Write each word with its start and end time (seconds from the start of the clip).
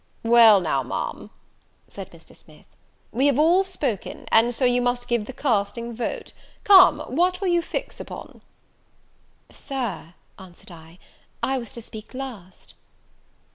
"Well 0.23 0.59
now, 0.61 0.81
Ma'am," 0.81 1.29
said 1.87 2.09
Mr. 2.09 2.35
Smith, 2.35 2.65
"we 3.11 3.27
have 3.27 3.37
all 3.37 3.61
spoken, 3.61 4.25
and 4.31 4.51
so 4.51 4.65
you 4.65 4.81
must 4.81 5.07
give 5.07 5.25
the 5.27 5.31
casting 5.31 5.93
vote. 5.93 6.33
Come, 6.63 7.01
what 7.15 7.39
will 7.39 7.49
you 7.49 7.61
fix 7.61 7.99
upon?" 7.99 8.41
"Sir," 9.51 10.15
answered 10.39 10.71
I, 10.71 10.97
"I 11.43 11.59
was 11.59 11.71
to 11.73 11.83
speak 11.83 12.15
last." 12.15 12.73